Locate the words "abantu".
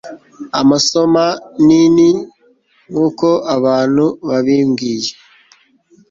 3.55-4.05